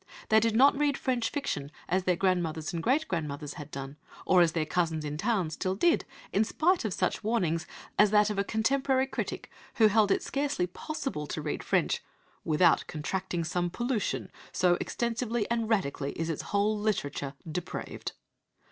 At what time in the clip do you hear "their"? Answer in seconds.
2.05-2.15, 4.53-4.65